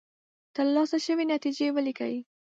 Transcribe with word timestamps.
ترلاسه 0.55 0.97
شوې 1.05 1.23
نتیجې 1.33 1.67
ولیکئ. 1.73 2.15